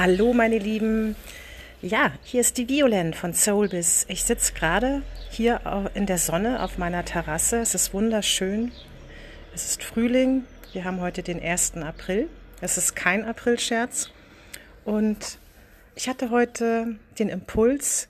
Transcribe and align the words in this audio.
Hallo 0.00 0.32
meine 0.32 0.58
Lieben. 0.58 1.16
Ja, 1.82 2.12
hier 2.22 2.40
ist 2.40 2.56
die 2.56 2.68
Violen 2.68 3.14
von 3.14 3.32
Soulbiz. 3.32 4.06
Ich 4.08 4.22
sitze 4.22 4.52
gerade 4.52 5.02
hier 5.28 5.90
in 5.94 6.06
der 6.06 6.18
Sonne 6.18 6.62
auf 6.62 6.78
meiner 6.78 7.04
Terrasse. 7.04 7.56
Es 7.56 7.74
ist 7.74 7.92
wunderschön. 7.92 8.70
Es 9.56 9.70
ist 9.70 9.82
Frühling. 9.82 10.44
Wir 10.72 10.84
haben 10.84 11.00
heute 11.00 11.24
den 11.24 11.42
1. 11.42 11.78
April. 11.78 12.28
Es 12.60 12.78
ist 12.78 12.94
kein 12.94 13.24
Aprilscherz. 13.24 14.10
Und 14.84 15.40
ich 15.96 16.08
hatte 16.08 16.30
heute 16.30 16.94
den 17.18 17.28
Impuls, 17.28 18.08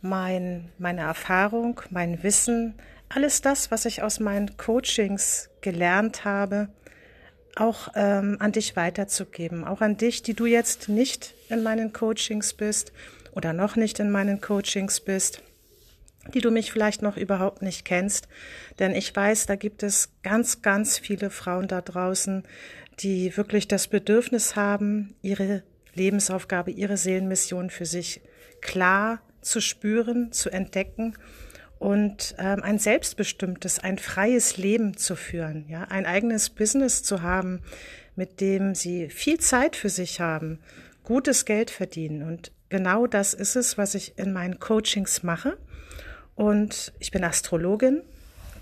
mein, 0.00 0.70
meine 0.78 1.00
Erfahrung, 1.00 1.80
mein 1.90 2.22
Wissen, 2.22 2.74
alles 3.08 3.40
das, 3.40 3.72
was 3.72 3.86
ich 3.86 4.04
aus 4.04 4.20
meinen 4.20 4.56
Coachings 4.56 5.50
gelernt 5.62 6.24
habe, 6.24 6.68
auch 7.56 7.88
ähm, 7.94 8.36
an 8.40 8.52
dich 8.52 8.76
weiterzugeben, 8.76 9.64
auch 9.64 9.80
an 9.80 9.96
dich, 9.96 10.22
die 10.22 10.34
du 10.34 10.46
jetzt 10.46 10.88
nicht 10.88 11.34
in 11.48 11.62
meinen 11.62 11.92
Coachings 11.92 12.52
bist 12.52 12.92
oder 13.32 13.52
noch 13.52 13.76
nicht 13.76 13.98
in 13.98 14.10
meinen 14.10 14.40
Coachings 14.40 15.00
bist, 15.00 15.42
die 16.34 16.40
du 16.40 16.50
mich 16.50 16.72
vielleicht 16.72 17.02
noch 17.02 17.16
überhaupt 17.16 17.62
nicht 17.62 17.84
kennst. 17.84 18.28
Denn 18.78 18.94
ich 18.94 19.14
weiß, 19.14 19.46
da 19.46 19.56
gibt 19.56 19.82
es 19.82 20.10
ganz, 20.22 20.62
ganz 20.62 20.98
viele 20.98 21.30
Frauen 21.30 21.68
da 21.68 21.80
draußen, 21.80 22.44
die 23.00 23.36
wirklich 23.36 23.68
das 23.68 23.88
Bedürfnis 23.88 24.56
haben, 24.56 25.14
ihre 25.22 25.62
Lebensaufgabe, 25.94 26.70
ihre 26.70 26.96
Seelenmission 26.96 27.70
für 27.70 27.86
sich 27.86 28.20
klar 28.60 29.20
zu 29.40 29.60
spüren, 29.60 30.32
zu 30.32 30.50
entdecken 30.50 31.14
und 31.78 32.34
ähm, 32.38 32.62
ein 32.62 32.78
selbstbestimmtes, 32.78 33.78
ein 33.78 33.98
freies 33.98 34.56
Leben 34.56 34.96
zu 34.96 35.16
führen, 35.16 35.66
ja, 35.68 35.84
ein 35.84 36.06
eigenes 36.06 36.50
Business 36.50 37.02
zu 37.02 37.22
haben, 37.22 37.60
mit 38.16 38.40
dem 38.40 38.74
sie 38.74 39.10
viel 39.10 39.38
Zeit 39.38 39.76
für 39.76 39.88
sich 39.88 40.20
haben, 40.20 40.58
gutes 41.04 41.44
Geld 41.44 41.70
verdienen. 41.70 42.22
Und 42.22 42.50
genau 42.68 43.06
das 43.06 43.32
ist 43.32 43.54
es, 43.54 43.78
was 43.78 43.94
ich 43.94 44.18
in 44.18 44.32
meinen 44.32 44.58
Coachings 44.58 45.22
mache. 45.22 45.56
Und 46.34 46.92
ich 46.98 47.10
bin 47.10 47.24
Astrologin, 47.24 48.02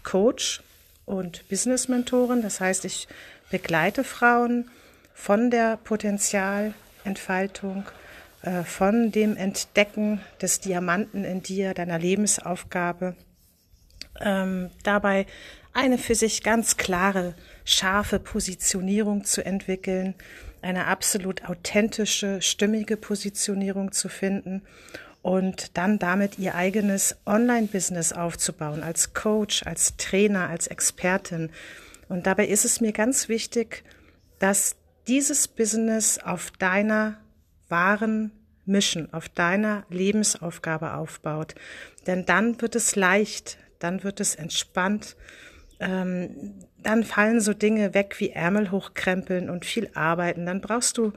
Coach 0.03 0.63
und 1.07 1.49
Business-Mentorin. 1.49 2.43
Das 2.43 2.61
heißt, 2.61 2.85
ich 2.85 3.09
begleite 3.51 4.05
Frauen 4.05 4.71
von 5.15 5.51
der 5.51 5.79
Potenzialentfaltung 5.79 7.85
äh, 8.47 8.63
von 8.63 9.11
dem 9.11 9.37
Entdecken 9.37 10.21
des 10.41 10.61
Diamanten 10.61 11.25
in 11.25 11.43
dir, 11.43 11.75
deiner 11.75 11.99
Lebensaufgabe, 11.99 13.17
ähm, 14.21 14.71
dabei 14.85 15.27
eine 15.73 15.99
für 15.99 16.15
sich 16.15 16.45
ganz 16.45 16.77
klare, 16.77 17.35
scharfe 17.65 18.21
Positionierung 18.21 19.25
zu 19.25 19.45
entwickeln, 19.45 20.15
eine 20.63 20.87
absolut 20.87 21.45
authentische, 21.49 22.41
stimmige 22.41 22.97
Positionierung 22.97 23.91
zu 23.91 24.09
finden 24.09 24.63
und 25.23 25.77
dann 25.77 25.99
damit 25.99 26.39
ihr 26.39 26.55
eigenes 26.55 27.17
Online-Business 27.27 28.13
aufzubauen, 28.13 28.85
als 28.85 29.13
Coach, 29.13 29.67
als 29.67 29.97
Trainer, 29.97 30.49
als 30.49 30.69
Expertin. 30.69 31.51
Und 32.09 32.29
dabei 32.29 32.47
ist 32.47 32.65
es 32.65 32.81
mir 32.81 32.93
ganz 32.93 33.29
wichtig, 33.29 33.83
dass 34.39 34.77
dieses 35.09 35.49
Business 35.49 36.19
auf 36.19 36.53
deiner 36.53 37.19
wahren 37.69 38.31
Mission, 38.67 39.09
auf 39.13 39.29
deiner 39.29 39.85
Lebensaufgabe 39.89 40.95
aufbaut. 40.95 41.55
Denn 42.07 42.27
dann 42.27 42.61
wird 42.61 42.77
es 42.77 42.97
leicht, 42.97 43.59
dann 43.79 44.05
wird 44.05 44.21
es 44.21 44.35
entspannt, 44.35 45.17
ähm, 45.81 46.55
dann 46.83 47.05
fallen 47.05 47.41
so 47.41 47.53
Dinge 47.53 47.95
weg 47.95 48.17
wie 48.19 48.31
Ärmel 48.31 48.71
hochkrempeln 48.71 49.51
und 49.51 49.65
viel 49.65 49.91
arbeiten. 49.95 50.47
Dann 50.47 50.61
brauchst 50.61 50.99
du 50.99 51.13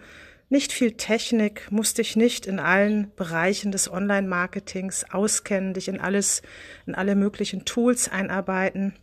nicht 0.49 0.71
viel 0.71 0.93
Technik, 0.93 1.71
musst 1.71 1.99
dich 1.99 2.15
nicht 2.15 2.47
in 2.47 2.59
allen 2.59 3.11
Bereichen 3.15 3.71
des 3.71 3.91
Online-Marketings 3.91 5.05
auskennen, 5.11 5.75
dich 5.75 5.87
in 5.87 5.99
alles, 5.99 6.41
in 6.87 6.95
alle 6.95 7.15
möglichen 7.15 7.65
Tools 7.65 8.09
einarbeiten. 8.09 8.95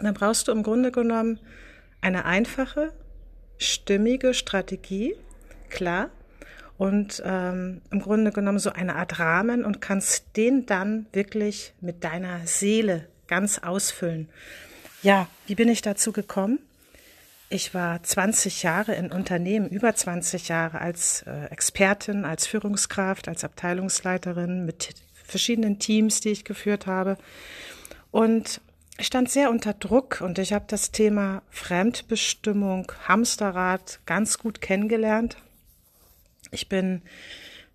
Dann 0.00 0.14
brauchst 0.14 0.48
du 0.48 0.52
im 0.52 0.62
Grunde 0.62 0.90
genommen 0.90 1.38
eine 2.00 2.24
einfache, 2.24 2.92
stimmige 3.58 4.32
Strategie, 4.32 5.14
klar, 5.68 6.10
und 6.78 7.22
ähm, 7.24 7.80
im 7.90 8.00
Grunde 8.00 8.32
genommen 8.32 8.58
so 8.58 8.72
eine 8.72 8.96
Art 8.96 9.18
Rahmen 9.18 9.64
und 9.64 9.80
kannst 9.80 10.36
den 10.36 10.66
dann 10.66 11.06
wirklich 11.12 11.74
mit 11.80 12.04
deiner 12.04 12.46
Seele 12.46 13.08
ganz 13.28 13.58
ausfüllen. 13.58 14.28
Ja, 15.02 15.28
wie 15.46 15.54
bin 15.54 15.68
ich 15.68 15.82
dazu 15.82 16.12
gekommen? 16.12 16.58
Ich 17.48 17.74
war 17.74 18.02
20 18.02 18.62
Jahre 18.62 18.94
in 18.94 19.12
Unternehmen, 19.12 19.68
über 19.68 19.94
20 19.94 20.48
Jahre 20.48 20.80
als 20.80 21.22
äh, 21.22 21.46
Expertin, 21.50 22.24
als 22.24 22.46
Führungskraft, 22.46 23.28
als 23.28 23.44
Abteilungsleiterin 23.44 24.64
mit 24.64 24.94
verschiedenen 25.24 25.78
Teams, 25.78 26.20
die 26.20 26.30
ich 26.30 26.44
geführt 26.44 26.86
habe. 26.86 27.18
Und 28.10 28.60
ich 28.98 29.06
stand 29.06 29.30
sehr 29.30 29.50
unter 29.50 29.74
Druck 29.74 30.20
und 30.20 30.38
ich 30.38 30.52
habe 30.52 30.64
das 30.68 30.92
Thema 30.92 31.42
Fremdbestimmung, 31.50 32.92
Hamsterrad 33.06 34.00
ganz 34.06 34.38
gut 34.38 34.60
kennengelernt, 34.60 35.36
ich 36.52 36.68
bin 36.68 37.02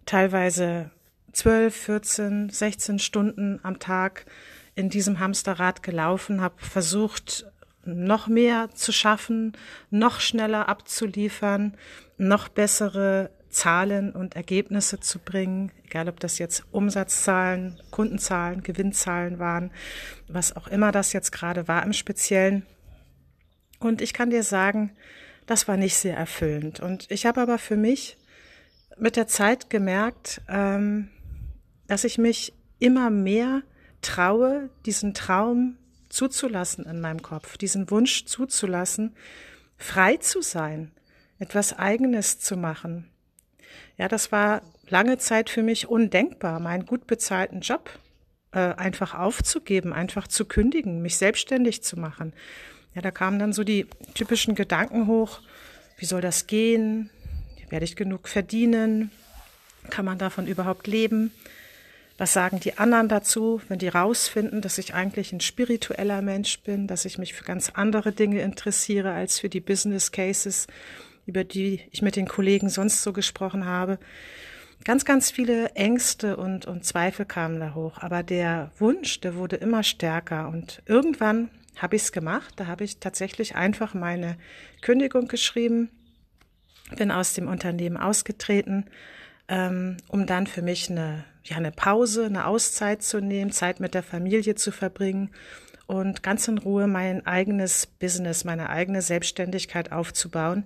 teilweise 0.05 0.91
12, 1.33 1.75
14, 1.75 2.49
16 2.49 2.99
Stunden 2.99 3.59
am 3.63 3.79
Tag 3.79 4.25
in 4.75 4.89
diesem 4.89 5.19
Hamsterrad 5.19 5.83
gelaufen, 5.83 6.41
habe 6.41 6.55
versucht, 6.59 7.45
noch 7.83 8.27
mehr 8.27 8.69
zu 8.73 8.91
schaffen, 8.91 9.53
noch 9.89 10.19
schneller 10.19 10.69
abzuliefern, 10.69 11.75
noch 12.17 12.47
bessere 12.47 13.31
Zahlen 13.49 14.11
und 14.11 14.35
Ergebnisse 14.35 14.99
zu 14.99 15.19
bringen, 15.19 15.71
egal 15.85 16.09
ob 16.09 16.19
das 16.19 16.37
jetzt 16.37 16.63
Umsatzzahlen, 16.71 17.81
Kundenzahlen, 17.91 18.61
Gewinnzahlen 18.61 19.39
waren, 19.39 19.71
was 20.27 20.55
auch 20.55 20.67
immer 20.67 20.91
das 20.91 21.13
jetzt 21.13 21.31
gerade 21.31 21.67
war 21.67 21.83
im 21.83 21.93
Speziellen. 21.93 22.65
Und 23.79 24.01
ich 24.01 24.13
kann 24.13 24.29
dir 24.29 24.43
sagen, 24.43 24.91
das 25.45 25.67
war 25.67 25.77
nicht 25.77 25.95
sehr 25.95 26.17
erfüllend. 26.17 26.79
Und 26.79 27.09
ich 27.09 27.25
habe 27.25 27.41
aber 27.41 27.57
für 27.57 27.77
mich 27.77 28.16
mit 28.99 29.15
der 29.15 29.27
Zeit 29.27 29.69
gemerkt, 29.69 30.41
ähm, 30.47 31.09
dass 31.87 32.03
ich 32.03 32.17
mich 32.17 32.53
immer 32.79 33.09
mehr 33.09 33.63
traue, 34.01 34.69
diesen 34.85 35.13
Traum 35.13 35.77
zuzulassen 36.09 36.85
in 36.85 37.01
meinem 37.01 37.21
Kopf, 37.21 37.57
diesen 37.57 37.89
Wunsch 37.91 38.25
zuzulassen, 38.25 39.15
frei 39.77 40.17
zu 40.17 40.41
sein, 40.41 40.91
etwas 41.39 41.77
Eigenes 41.77 42.39
zu 42.39 42.57
machen. 42.57 43.09
Ja, 43.97 44.07
das 44.07 44.31
war 44.31 44.61
lange 44.89 45.17
Zeit 45.17 45.49
für 45.49 45.63
mich 45.63 45.87
undenkbar, 45.87 46.59
meinen 46.59 46.85
gut 46.85 47.07
bezahlten 47.07 47.61
Job 47.61 47.89
äh, 48.51 48.59
einfach 48.59 49.13
aufzugeben, 49.13 49.93
einfach 49.93 50.27
zu 50.27 50.45
kündigen, 50.45 51.01
mich 51.01 51.17
selbstständig 51.17 51.83
zu 51.83 51.99
machen. 51.99 52.33
Ja, 52.95 53.01
da 53.01 53.11
kamen 53.11 53.39
dann 53.39 53.53
so 53.53 53.63
die 53.63 53.87
typischen 54.13 54.55
Gedanken 54.55 55.07
hoch, 55.07 55.41
wie 55.97 56.05
soll 56.05 56.21
das 56.21 56.47
gehen? 56.47 57.09
Werde 57.69 57.85
ich 57.85 57.95
genug 57.95 58.27
verdienen? 58.27 59.11
Kann 59.89 60.05
man 60.05 60.17
davon 60.17 60.47
überhaupt 60.47 60.87
leben? 60.87 61.31
Was 62.17 62.33
sagen 62.33 62.59
die 62.59 62.77
anderen 62.77 63.09
dazu, 63.09 63.61
wenn 63.67 63.77
die 63.77 63.89
rausfinden, 63.89 64.61
dass 64.61 64.79
ich 64.79 64.95
eigentlich 64.95 65.31
ein 65.33 65.39
spiritueller 65.39 66.21
Mensch 66.21 66.59
bin, 66.61 66.87
dass 66.87 67.05
ich 67.05 67.17
mich 67.19 67.33
für 67.33 67.43
ganz 67.43 67.71
andere 67.75 68.11
Dinge 68.11 68.41
interessiere 68.41 69.11
als 69.11 69.39
für 69.39 69.49
die 69.49 69.59
Business 69.59 70.11
Cases, 70.11 70.65
über 71.27 71.43
die 71.43 71.81
ich 71.91 72.01
mit 72.01 72.15
den 72.15 72.27
Kollegen 72.27 72.69
sonst 72.69 73.03
so 73.03 73.13
gesprochen 73.13 73.65
habe? 73.65 73.99
Ganz, 74.83 75.05
ganz 75.05 75.29
viele 75.29 75.71
Ängste 75.75 76.37
und, 76.37 76.65
und 76.65 76.85
Zweifel 76.85 77.25
kamen 77.25 77.59
da 77.59 77.75
hoch. 77.75 77.99
Aber 77.99 78.23
der 78.23 78.71
Wunsch, 78.79 79.19
der 79.19 79.35
wurde 79.35 79.57
immer 79.57 79.83
stärker. 79.83 80.47
Und 80.47 80.81
irgendwann 80.85 81.49
habe 81.75 81.97
ich 81.97 82.03
es 82.03 82.11
gemacht. 82.11 82.53
Da 82.55 82.65
habe 82.65 82.83
ich 82.83 82.99
tatsächlich 82.99 83.55
einfach 83.55 83.93
meine 83.93 84.37
Kündigung 84.81 85.27
geschrieben 85.27 85.89
bin 86.95 87.11
aus 87.11 87.33
dem 87.33 87.47
Unternehmen 87.47 87.97
ausgetreten, 87.97 88.85
ähm, 89.47 89.97
um 90.07 90.25
dann 90.25 90.47
für 90.47 90.61
mich 90.61 90.89
eine, 90.89 91.25
ja, 91.43 91.57
eine 91.57 91.71
Pause, 91.71 92.25
eine 92.25 92.45
Auszeit 92.45 93.01
zu 93.01 93.19
nehmen, 93.19 93.51
Zeit 93.51 93.79
mit 93.79 93.93
der 93.93 94.03
Familie 94.03 94.55
zu 94.55 94.71
verbringen 94.71 95.31
und 95.85 96.23
ganz 96.23 96.47
in 96.47 96.57
Ruhe 96.57 96.87
mein 96.87 97.25
eigenes 97.25 97.85
Business, 97.87 98.43
meine 98.43 98.69
eigene 98.69 99.01
Selbstständigkeit 99.01 99.91
aufzubauen. 99.91 100.65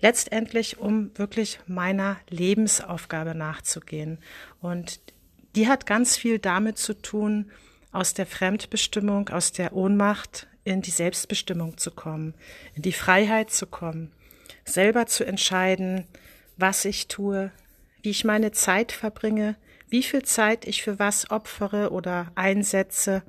Letztendlich, 0.00 0.78
um 0.78 1.16
wirklich 1.16 1.60
meiner 1.66 2.18
Lebensaufgabe 2.28 3.34
nachzugehen. 3.34 4.18
Und 4.60 5.00
die 5.56 5.68
hat 5.68 5.86
ganz 5.86 6.16
viel 6.16 6.38
damit 6.38 6.78
zu 6.78 6.94
tun, 6.94 7.50
aus 7.90 8.12
der 8.12 8.26
Fremdbestimmung, 8.26 9.28
aus 9.28 9.52
der 9.52 9.72
Ohnmacht 9.72 10.48
in 10.64 10.82
die 10.82 10.90
Selbstbestimmung 10.90 11.78
zu 11.78 11.90
kommen, 11.92 12.34
in 12.74 12.82
die 12.82 12.92
Freiheit 12.92 13.50
zu 13.50 13.66
kommen 13.66 14.12
selber 14.64 15.06
zu 15.06 15.24
entscheiden, 15.24 16.06
was 16.56 16.84
ich 16.84 17.08
tue, 17.08 17.50
wie 18.02 18.10
ich 18.10 18.24
meine 18.24 18.52
Zeit 18.52 18.92
verbringe, 18.92 19.56
wie 19.88 20.02
viel 20.02 20.22
Zeit 20.22 20.66
ich 20.66 20.82
für 20.82 20.98
was 20.98 21.30
opfere 21.30 21.90
oder 21.90 22.32
einsetze, 22.34 23.22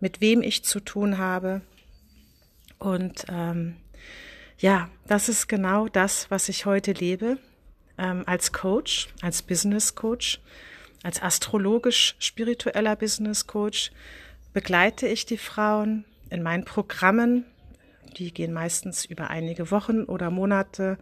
mit 0.00 0.20
wem 0.20 0.42
ich 0.42 0.64
zu 0.64 0.80
tun 0.80 1.18
habe. 1.18 1.62
Und 2.78 3.24
ähm, 3.28 3.76
ja, 4.58 4.88
das 5.06 5.28
ist 5.28 5.48
genau 5.48 5.88
das, 5.88 6.30
was 6.30 6.48
ich 6.48 6.66
heute 6.66 6.92
lebe. 6.92 7.38
ähm, 7.98 8.22
als 8.26 8.52
Coach, 8.52 9.08
als 9.20 9.42
Business 9.42 9.94
Coach, 9.94 10.40
als 11.02 11.20
astrologisch-spiritueller 11.20 12.96
Business 12.96 13.46
Coach 13.46 13.90
begleite 14.52 15.06
ich 15.06 15.26
die 15.26 15.38
Frauen 15.38 16.04
in 16.30 16.42
meinen 16.42 16.64
Programmen, 16.64 17.44
die 18.16 18.32
gehen 18.32 18.52
meistens 18.52 19.04
über 19.04 19.30
einige 19.30 19.70
Wochen 19.70 20.04
oder 20.04 20.30
Monate, 20.30 20.98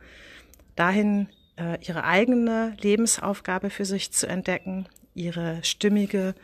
dahin 0.75 1.29
äh, 1.57 1.79
ihre 1.87 2.05
eigene 2.05 2.77
Lebensaufgabe 2.81 3.71
für 3.71 3.85
sich 3.85 4.13
zu 4.13 4.27
entdecken, 4.27 4.87
ihre 5.15 5.63
stimmige 5.63 6.35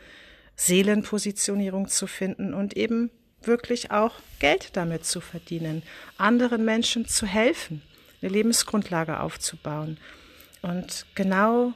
Seelenpositionierung 0.55 1.87
zu 1.87 2.07
finden 2.07 2.53
und 2.53 2.75
eben 2.75 3.11
wirklich 3.41 3.91
auch 3.91 4.15
Geld 4.39 4.75
damit 4.77 5.05
zu 5.05 5.21
verdienen, 5.21 5.83
anderen 6.17 6.65
Menschen 6.65 7.07
zu 7.07 7.25
helfen, 7.25 7.81
eine 8.21 8.31
Lebensgrundlage 8.31 9.19
aufzubauen. 9.19 9.97
Und 10.61 11.05
genau 11.15 11.73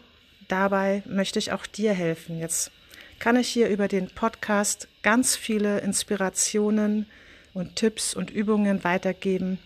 dabei 0.47 1.03
möchte 1.05 1.39
ich 1.39 1.51
auch 1.51 1.65
dir 1.65 1.93
helfen. 1.93 2.39
Jetzt 2.39 2.71
kann 3.19 3.35
ich 3.35 3.47
hier 3.47 3.67
über 3.67 3.87
den 3.87 4.07
Podcast 4.09 4.87
ganz 5.01 5.35
viele 5.35 5.79
Inspirationen 5.79 7.07
und 7.53 7.75
Tipps 7.75 8.13
und 8.13 8.29
Übungen 8.29 8.83
weitergeben, 8.83 9.59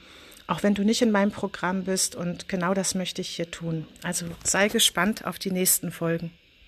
auch 0.48 0.64
wenn 0.64 0.74
du 0.74 0.84
nicht 0.84 1.02
in 1.02 1.12
meinem 1.12 1.32
Programm 1.32 1.84
bist. 1.84 2.16
Und 2.16 2.48
genau 2.48 2.74
das 2.74 2.96
möchte 2.96 3.22
ich 3.22 3.30
hier 3.30 3.50
tun. 3.50 3.88
Also 4.04 4.26
sei 4.44 4.68
gespannt 4.68 5.26
auf 5.26 5.40
die 5.40 5.52
nächsten 5.52 5.92
Folgen. 5.92 6.32